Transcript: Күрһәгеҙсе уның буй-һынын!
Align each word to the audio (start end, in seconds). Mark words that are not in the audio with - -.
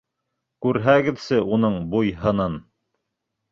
Күрһәгеҙсе 0.65 1.39
уның 1.59 1.79
буй-һынын! 1.93 2.59